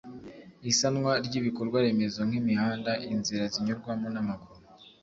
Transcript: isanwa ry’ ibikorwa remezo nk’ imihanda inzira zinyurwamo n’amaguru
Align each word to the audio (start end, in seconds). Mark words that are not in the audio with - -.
isanwa 0.71 1.11
ry’ 1.25 1.33
ibikorwa 1.39 1.77
remezo 1.85 2.19
nk’ 2.27 2.35
imihanda 2.41 2.91
inzira 3.13 3.43
zinyurwamo 3.53 4.07
n’amaguru 4.13 4.61